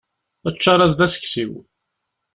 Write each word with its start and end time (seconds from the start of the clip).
Ččar-as-d 0.53 1.05
aseksiw. 1.05 1.51